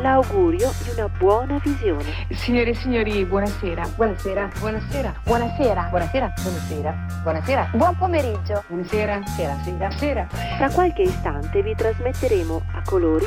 [0.00, 2.26] l'augurio di una buona visione.
[2.30, 3.88] Signore e signori, buonasera.
[3.94, 4.50] Buonasera.
[4.58, 5.14] Buonasera.
[5.24, 5.88] Buonasera.
[5.90, 6.32] Buonasera.
[6.42, 7.06] Buonasera.
[7.22, 7.70] Buonasera.
[7.74, 8.64] Buon pomeriggio.
[8.68, 9.26] Buonasera.
[9.26, 9.58] Sera.
[9.62, 9.90] Sera.
[9.90, 10.28] Sera.
[10.56, 13.26] Tra qualche istante vi trasmetteremo a colori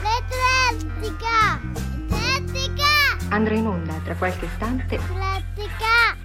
[0.00, 1.60] L'Eclettica!
[2.08, 3.28] L'Eclettica!
[3.30, 4.96] Andrà in onda tra qualche istante.
[4.96, 6.16] L'Eclettica!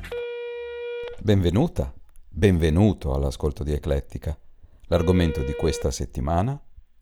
[1.19, 1.93] Benvenuta,
[2.29, 4.37] benvenuto all'ascolto di Eclettica.
[4.87, 6.59] L'argomento di questa settimana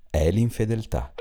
[0.10, 1.14] è l'infedeltà.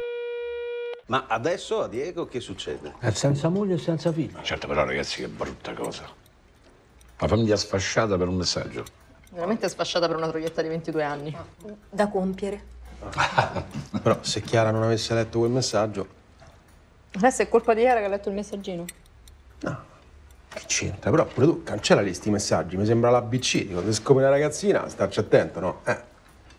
[1.12, 2.94] Ma adesso a Diego che succede?
[2.98, 4.34] È senza moglie e senza figli.
[4.40, 6.04] Certo, però, ragazzi, che brutta cosa.
[7.18, 8.82] Una famiglia sfasciata per un messaggio.
[9.30, 11.36] Veramente sfasciata per una troietta di 22 anni.
[11.90, 12.64] Da compiere.
[14.02, 16.20] Però se Chiara non avesse letto quel messaggio,
[17.14, 18.86] Adesso è colpa di Chiara che ha letto il messaggino.
[19.58, 21.10] che c'entra?
[21.10, 23.66] Però pure tu cancellali sti messaggi, mi sembra l'ABC.
[23.70, 25.80] Quando ti scopri una ragazzina, starci attento, no?
[25.84, 26.00] Eh.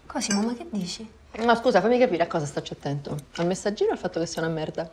[0.05, 1.21] Cosimo, ma che dici?
[1.39, 3.17] Ma scusa, fammi capire a cosa stacci attento.
[3.37, 4.87] Al messaggino o al fatto che sia una merda?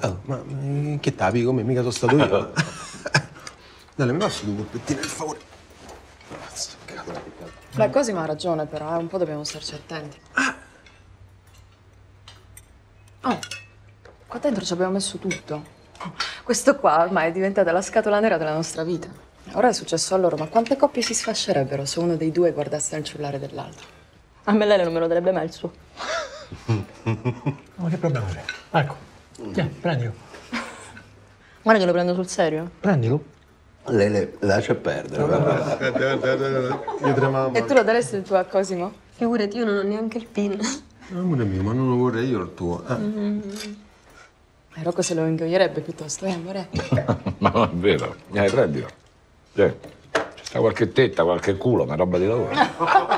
[0.00, 2.52] Oh, ma ma che tapi come mica sono stato io?
[3.94, 5.38] Dai, mi passi due colpettine, per favore.
[6.28, 7.20] Cazzo, cazzo.
[7.74, 10.18] Beh, Cosimo ha ragione, però, eh, un po' dobbiamo starci attenti.
[13.24, 13.38] Oh,
[14.26, 15.80] qua dentro ci abbiamo messo tutto.
[16.42, 19.08] Questo qua ormai è diventata la scatola nera della nostra vita.
[19.52, 22.94] Ora è successo a loro, ma quante coppie si sfascerebbero se uno dei due guardasse
[22.94, 24.00] nel cellulare dell'altro?
[24.44, 25.70] A me lei non me lo darebbe mai il suo.
[27.76, 28.42] Ma che problema c'è?
[28.70, 28.96] Ecco.
[29.52, 30.12] Tieni, prendilo.
[31.62, 32.70] Guarda che lo prendo sul serio.
[32.80, 33.22] Prendilo.
[33.86, 35.24] Lei le lascia perdere.
[35.24, 35.64] guarda.
[35.64, 37.06] Aspetta, aspetta, aspetta.
[37.06, 37.54] Io tremavo.
[37.56, 38.92] E tu lo daresti il tuo a Cosimo?
[39.10, 40.58] Figurati, io non ho neanche il pin.
[41.12, 42.82] Amore mio, ma non lo vorrei io il tuo.
[42.88, 43.74] Eh.
[44.74, 46.68] Eh, Rocco se lo ingoierebbe piuttosto, eh, amore?
[47.38, 48.16] Ma non è vero.
[48.28, 48.88] Dai, prendilo.
[49.54, 49.76] Cioè,
[50.34, 52.50] ci sta qualche tetta, qualche culo, ma roba di lavoro.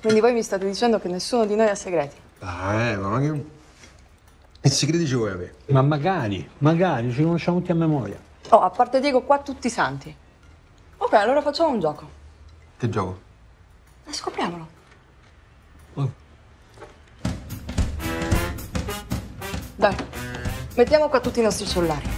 [0.00, 2.16] Quindi voi mi state dicendo che nessuno di noi ha segreti?
[2.38, 3.44] Dai, Eva, ma che...
[4.60, 5.54] Che segreti ci vuoi avere?
[5.66, 8.18] Ma magari, magari, ci conosciamo tutti a memoria.
[8.50, 10.14] Oh, a parte Diego, qua tutti santi.
[10.96, 12.08] Ok, allora facciamo un gioco.
[12.78, 13.20] Che gioco?
[14.06, 14.68] E scopriamolo.
[15.94, 16.10] Oh.
[19.76, 19.96] Dai,
[20.76, 22.08] mettiamo qua tutti i nostri cellulari.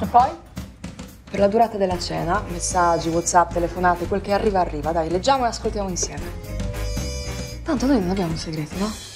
[0.00, 0.30] E poi?
[1.30, 4.90] Per la durata della cena, messaggi, whatsapp, telefonate, quel che arriva arriva.
[4.90, 6.24] Dai, leggiamo e ascoltiamo insieme.
[7.62, 9.09] Tanto noi non abbiamo segreti, no?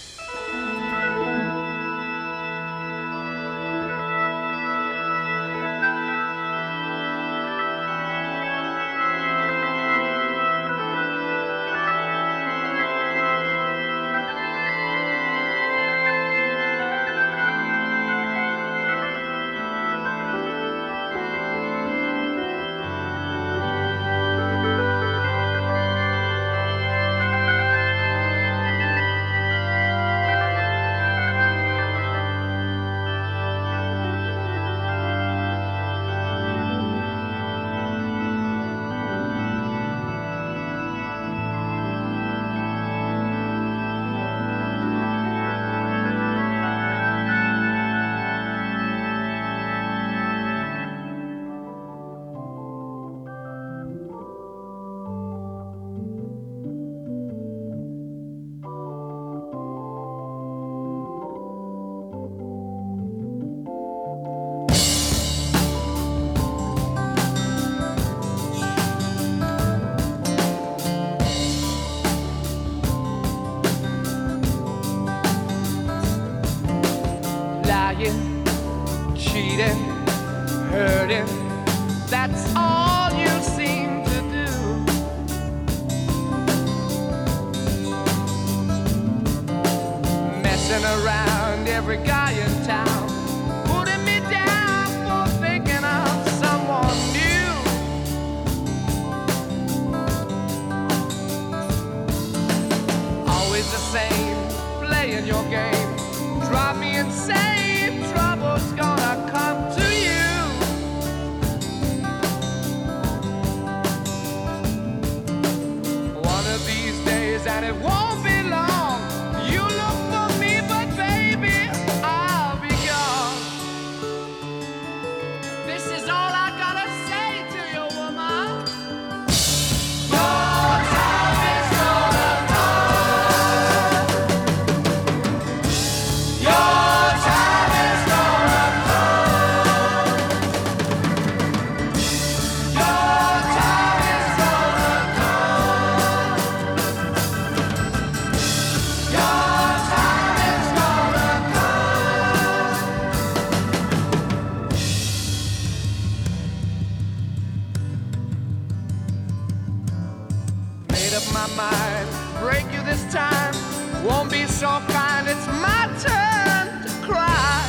[164.05, 165.27] Won't be so kind.
[165.27, 167.65] It's my turn to cry.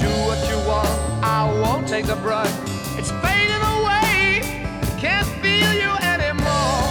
[0.00, 0.88] Do what you want.
[1.22, 2.48] I won't take the brunt.
[2.96, 4.40] It's fading away.
[4.96, 6.88] Can't feel you anymore.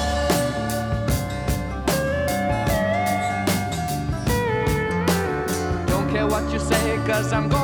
[5.87, 7.60] Don't care what you say, cause I'm gonna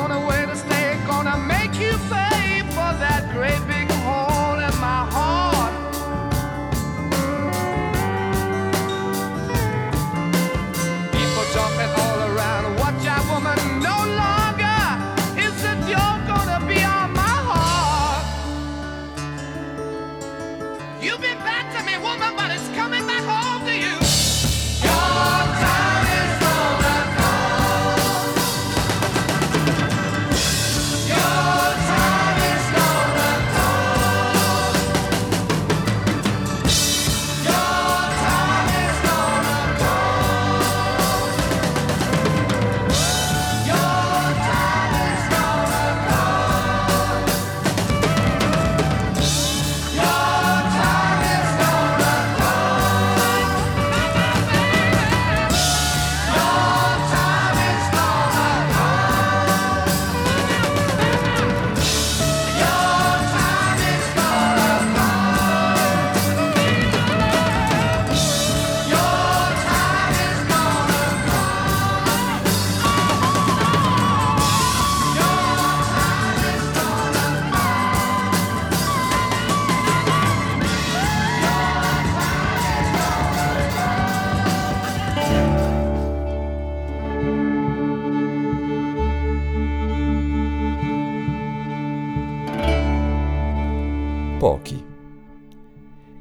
[94.38, 94.80] Pochi.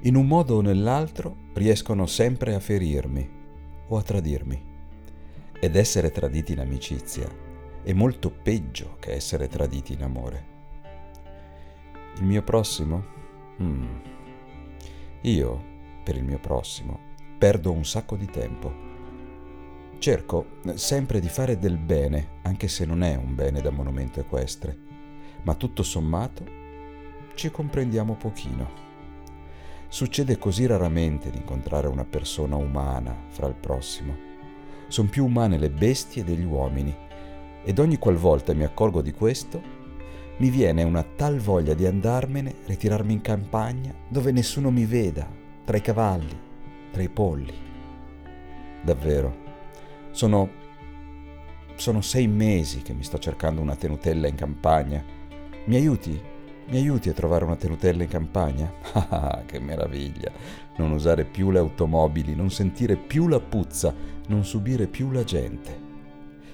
[0.02, 3.30] In un modo o nell'altro riescono sempre a ferirmi
[3.90, 4.60] o a tradirmi.
[5.60, 7.30] Ed essere traditi in amicizia
[7.84, 10.46] è molto peggio che essere traditi in amore.
[12.16, 13.06] Il mio prossimo?
[13.62, 13.98] Mm.
[15.22, 15.64] Io,
[16.04, 17.00] per il mio prossimo,
[17.38, 18.74] perdo un sacco di tempo.
[20.00, 24.76] Cerco sempre di fare del bene, anche se non è un bene da monumento equestre,
[25.44, 26.57] ma tutto sommato
[27.38, 28.86] ci comprendiamo pochino.
[29.88, 34.26] Succede così raramente di incontrare una persona umana fra il prossimo.
[34.88, 36.94] Sono più umane le bestie degli uomini
[37.64, 39.62] ed ogni qualvolta mi accorgo di questo,
[40.38, 45.30] mi viene una tal voglia di andarmene, ritirarmi in campagna, dove nessuno mi veda,
[45.64, 46.40] tra i cavalli,
[46.92, 47.54] tra i polli.
[48.82, 49.36] Davvero,
[50.10, 50.50] sono...
[51.76, 55.04] sono sei mesi che mi sto cercando una tenutella in campagna.
[55.66, 56.36] Mi aiuti?
[56.70, 58.72] Mi aiuti a trovare una tenutella in campagna?
[59.10, 60.32] Ah, che meraviglia!
[60.78, 63.94] Non usare più le automobili, non sentire più la puzza,
[64.28, 65.86] non subire più la gente.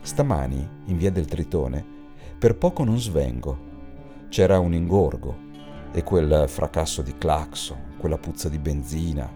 [0.01, 1.83] Stamani, in via del Tritone,
[2.37, 3.71] per poco non svengo.
[4.29, 5.35] C'era un ingorgo
[5.91, 9.27] e quel fracasso di clacson, quella puzza di benzina,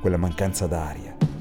[0.00, 1.35] quella mancanza d'aria.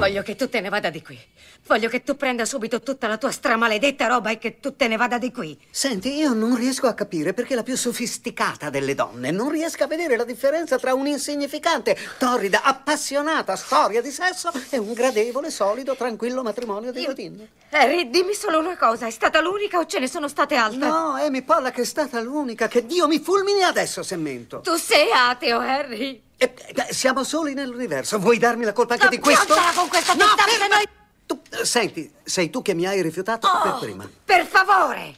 [0.00, 1.18] Voglio che tu te ne vada di qui.
[1.66, 4.96] Voglio che tu prenda subito tutta la tua stramaledetta roba e che tu te ne
[4.96, 5.58] vada di qui.
[5.68, 9.86] Senti, io non riesco a capire perché la più sofisticata delle donne non riesca a
[9.86, 16.42] vedere la differenza tra un'insignificante, torrida, appassionata storia di sesso e un gradevole, solido, tranquillo
[16.42, 17.48] matrimonio di routine.
[17.68, 20.88] Harry, dimmi solo una cosa, è stata l'unica o ce ne sono state altre?
[20.88, 22.68] No, Amy Pollack è stata l'unica.
[22.68, 24.60] Che Dio mi fulmini adesso se mento.
[24.60, 26.28] Tu sei ateo, Harry.
[26.42, 26.54] Eh,
[26.88, 28.18] eh, siamo soli nell'universo.
[28.18, 29.44] Vuoi darmi la colpa anche di questo?
[29.44, 30.74] Piantala con questa No, ferma!
[30.74, 30.84] noi...
[31.26, 33.60] Tu- Senti, sei tu che mi hai rifiutato Oh.
[33.62, 34.08] per prima.
[34.24, 35.16] Per favore!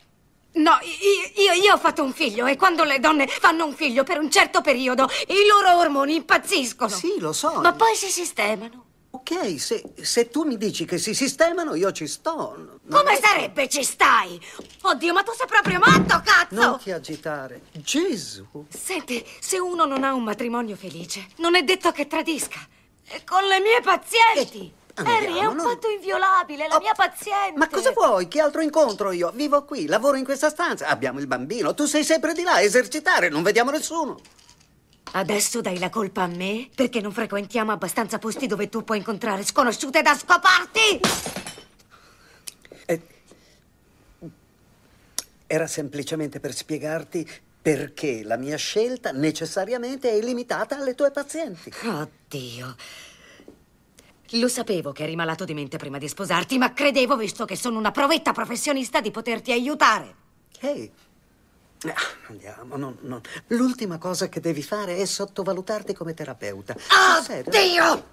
[0.54, 4.02] No, io, io- io ho fatto un figlio e quando le donne fanno un figlio
[4.02, 6.90] per un certo periodo, i loro ormoni impazziscono.
[6.90, 7.60] Sì, lo so.
[7.60, 8.81] Ma poi si sistemano.
[9.14, 12.54] Ok, se, se tu mi dici che si sistemano, io ci sto.
[12.56, 14.40] Non- Come sarebbe ci stai?
[14.80, 16.54] Oddio, ma tu sei proprio matto, cazzo!
[16.54, 17.60] Non ti agitare.
[17.72, 18.46] Gesù.
[18.68, 22.58] Senti, se uno non ha un matrimonio felice, non è detto che tradisca.
[23.06, 24.72] E con le mie pazienti.
[24.94, 27.58] andiamo, Harry, è un non- patto inviolabile, la mia paziente.
[27.58, 28.28] Ma cosa vuoi?
[28.28, 29.30] Che altro incontro io?
[29.34, 31.74] Vivo qui, lavoro in questa stanza, abbiamo il bambino.
[31.74, 34.18] Tu sei sempre di là a esercitare, non vediamo nessuno.
[35.12, 39.44] Adesso dai la colpa a me perché non frequentiamo abbastanza posti dove tu puoi incontrare
[39.44, 41.00] sconosciute da scoparti.
[45.46, 47.28] Era semplicemente per spiegarti
[47.60, 51.70] perché la mia scelta necessariamente è limitata alle tue pazienti.
[51.84, 52.74] Oddio.
[54.30, 57.76] Lo sapevo che eri malato di mente prima di sposarti, ma credevo, visto che sono
[57.76, 60.14] una provetta professionista, di poterti aiutare.
[60.60, 60.90] Ehi,
[61.90, 66.76] ah, andiamo, non- non- l'ultima cosa che devi fare è sottovalutarti come terapeuta.
[67.22, 67.50] Serio.
[67.50, 68.10] Dio!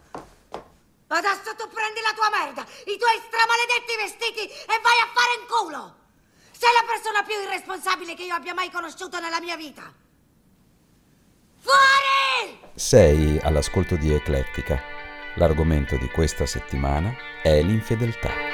[1.12, 5.48] Adesso tu prendi la tua merda, i tuoi stramaledetti vestiti e vai a fare in
[5.48, 5.96] culo!
[6.52, 9.92] Sei la persona più irresponsabile che io abbia mai conosciuto nella mia vita!
[11.62, 12.60] Fuori!
[12.76, 14.82] Sei all'ascolto di Eclettica.
[15.36, 18.49] L'argomento di questa settimana è l'infedeltà.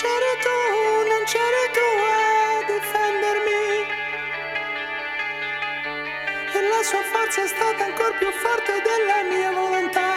[0.00, 0.56] C'eri tu,
[1.10, 3.64] non c'eri tu a difendermi.
[6.54, 10.12] E la sua forza è stata ancora più forte della mia volontà.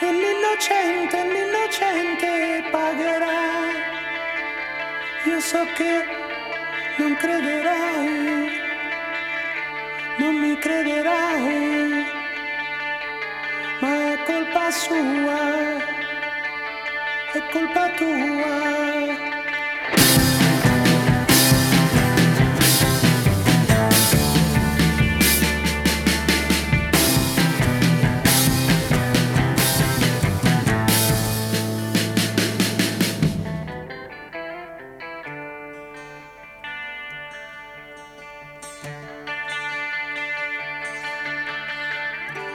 [0.00, 3.42] E l'innocente, l'innocente pagherà.
[5.24, 5.92] Io so che
[6.96, 8.58] non crederai
[10.20, 12.04] non mi crederai,
[13.80, 15.89] ma è colpa sua.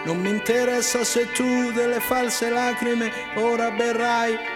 [0.05, 4.54] Non mi interessa se tu delle false lacrime ora berrai.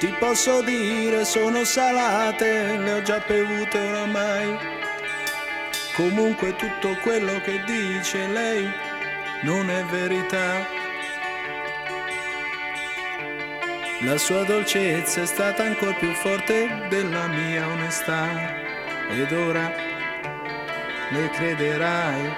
[0.00, 4.56] Ti posso dire sono salate, le ho già bevute oramai.
[5.94, 8.66] Comunque tutto quello che dice lei
[9.42, 10.66] non è verità.
[14.00, 18.56] La sua dolcezza è stata ancora più forte della mia onestà.
[19.10, 19.70] Ed ora
[21.10, 22.32] le crederai,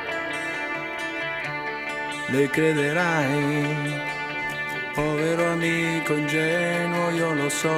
[2.27, 4.22] le crederai.
[4.95, 7.73] Povero amico ingenuo, io lo so,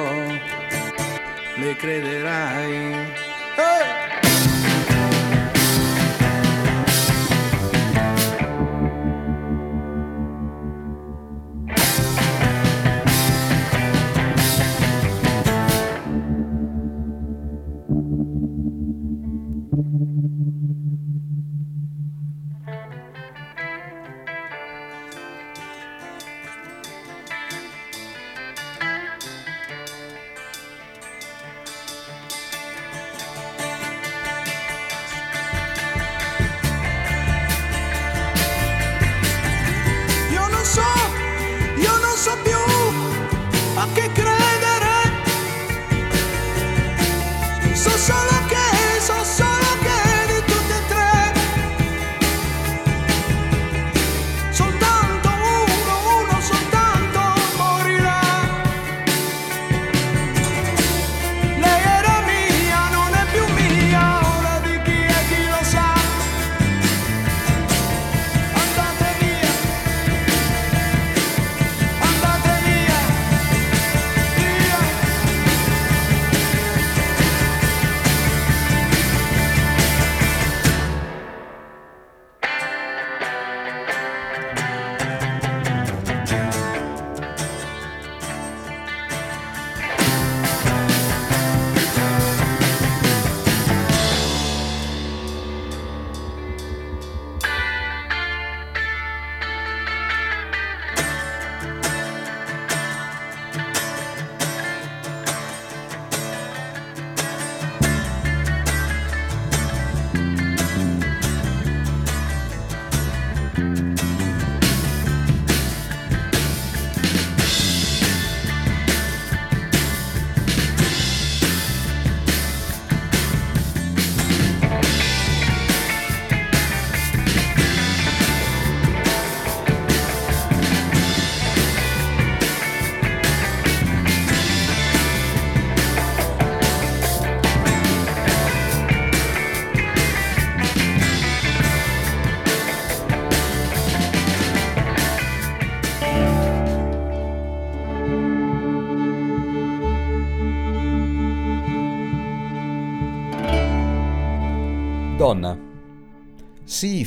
[1.55, 3.24] le crederai.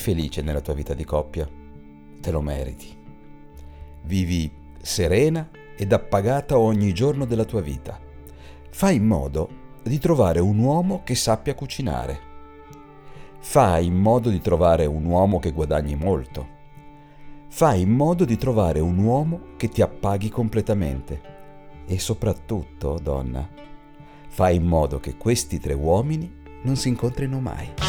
[0.08, 1.46] Felice nella tua vita di coppia,
[2.18, 2.96] te lo meriti.
[4.04, 8.00] Vivi serena ed appagata ogni giorno della tua vita.
[8.70, 9.50] Fai in modo
[9.82, 12.20] di trovare un uomo che sappia cucinare.
[13.38, 16.56] Fai in modo di trovare un uomo che guadagni molto.
[17.48, 21.20] Fai in modo di trovare un uomo che ti appaghi completamente.
[21.84, 23.46] E soprattutto, donna,
[24.28, 27.87] fai in modo che questi tre uomini non si incontrino mai.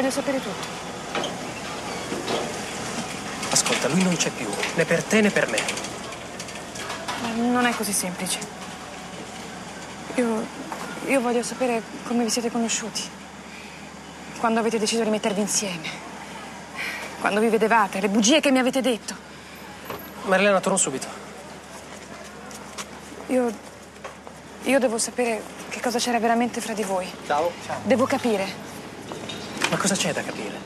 [0.00, 0.66] Voglio sapere tutto.
[3.50, 5.58] Ascolta, lui non c'è più, né per te né per me.
[7.20, 8.38] Ma non è così semplice.
[10.14, 10.46] Io,
[11.04, 13.02] io voglio sapere come vi siete conosciuti.
[14.38, 15.90] Quando avete deciso di mettervi insieme.
[17.20, 19.14] Quando vi vedevate, le bugie che mi avete detto.
[20.22, 21.08] Marilena, torno subito.
[23.26, 23.52] Io.
[24.62, 27.06] Io devo sapere che cosa c'era veramente fra di voi.
[27.26, 27.52] Ciao.
[27.66, 27.80] Ciao.
[27.82, 28.69] Devo capire.
[29.70, 30.58] Ma cosa c'è da capire?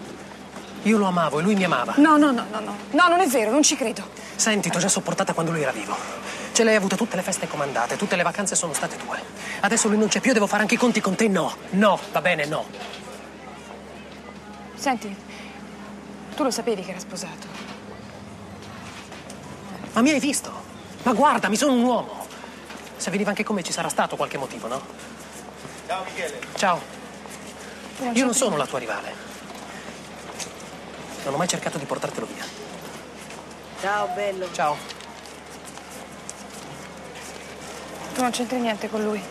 [0.84, 1.94] Io lo amavo e lui mi amava.
[1.96, 2.76] No, no, no, no, no.
[2.90, 4.02] No, non è vero, non ci credo.
[4.36, 5.96] Senti, t'ho già sopportata quando lui era vivo.
[6.52, 9.20] Ce l'hai avuta tutte le feste comandate, tutte le vacanze sono state tue.
[9.60, 11.28] Adesso lui non c'è più, devo fare anche i conti con te?
[11.28, 12.64] No, no, va bene, no.
[14.74, 15.14] Senti,
[16.34, 17.46] tu lo sapevi che era sposato.
[19.92, 20.52] Ma mi hai visto?
[21.02, 22.26] Ma guarda, mi sono un uomo.
[22.96, 24.80] Se veniva anche con me ci sarà stato qualche motivo, no?
[25.86, 26.40] Ciao Michele.
[26.56, 27.03] Ciao.
[28.12, 29.14] Io non sono la tua rivale.
[31.24, 32.44] Non ho mai cercato di portartelo via.
[33.80, 34.52] Ciao, bello.
[34.52, 34.76] Ciao.
[38.14, 39.22] Tu non c'entri niente con lui.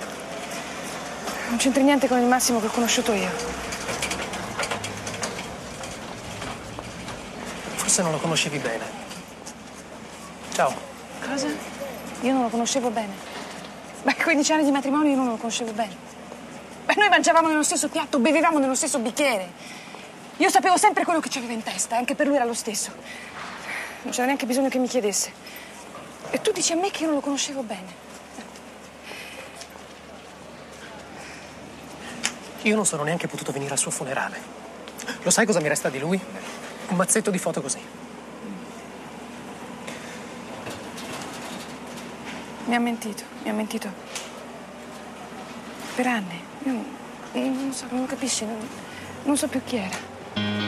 [1.50, 3.30] Non c'entri niente con il Massimo che ho conosciuto io.
[7.76, 8.86] Forse non lo conoscevi bene.
[10.54, 10.74] Ciao.
[11.26, 11.48] Cosa?
[12.22, 13.14] Io non lo conoscevo bene.
[14.04, 16.03] Beh, 15 anni di matrimonio io non lo conoscevo bene.
[16.86, 19.52] Beh, noi mangiavamo nello stesso piatto, bevevamo nello stesso bicchiere.
[20.38, 22.92] Io sapevo sempre quello che c'aveva in testa, anche per lui era lo stesso.
[24.02, 25.32] Non c'era neanche bisogno che mi chiedesse.
[26.30, 28.02] E tu dici a me che io non lo conoscevo bene.
[32.64, 34.42] Io non sono neanche potuto venire al suo funerale.
[35.22, 36.20] Lo sai cosa mi resta di lui?
[36.88, 37.80] Un mazzetto di foto così.
[42.66, 43.90] Mi ha mentito, mi ha mentito.
[45.96, 46.52] Per anni.
[46.66, 46.86] Non,
[47.34, 48.58] non so, non capisci, non,
[49.24, 50.63] non so più chi era.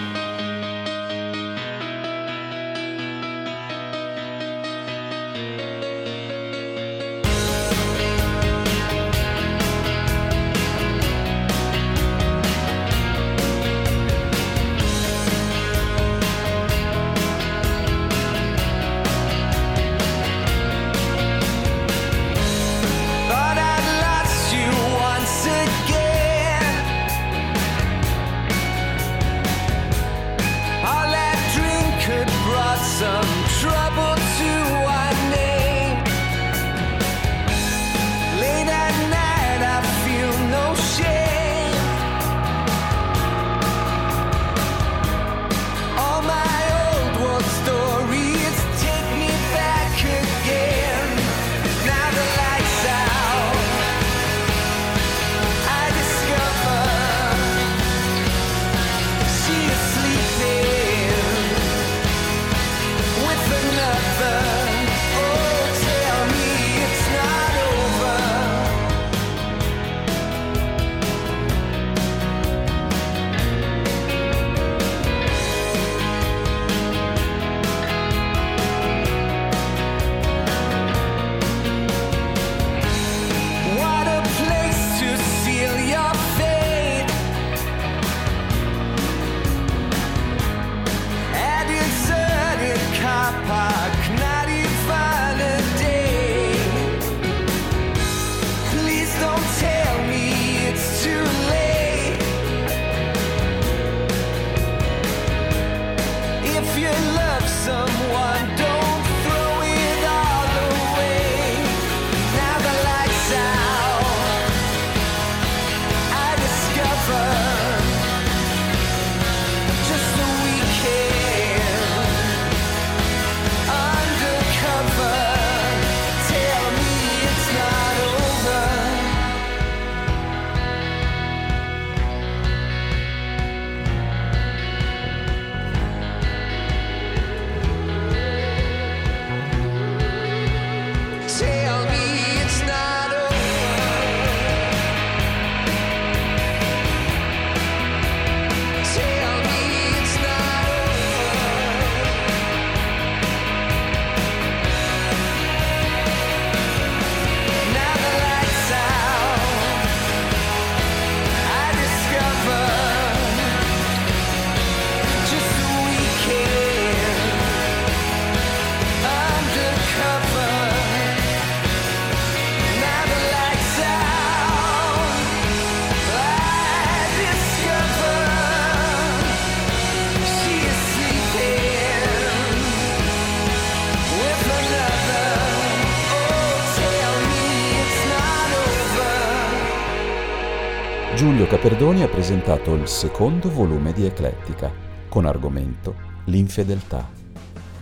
[191.45, 194.73] Giulio Caperdoni ha presentato il secondo volume di Eclettica,
[195.07, 195.93] con argomento
[196.25, 197.07] L'infedeltà.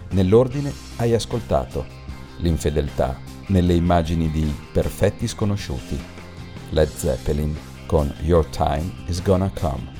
[0.10, 1.86] Nell'ordine hai ascoltato
[2.40, 5.98] L'infedeltà nelle immagini di Perfetti sconosciuti,
[6.72, 9.94] Led Zeppelin con Your Time is Gonna Come,